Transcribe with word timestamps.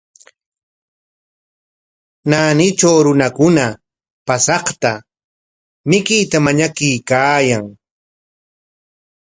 Naanitraw 2.29 2.97
runakuna 3.05 3.65
paasaqta 4.27 4.91
mikuyta 5.89 6.37
mañakuykaayan. 6.45 7.65